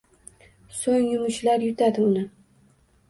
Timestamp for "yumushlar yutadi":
1.11-2.05